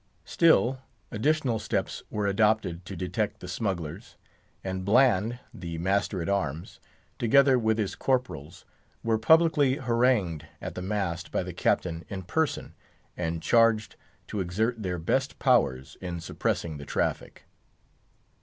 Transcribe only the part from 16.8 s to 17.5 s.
traffic.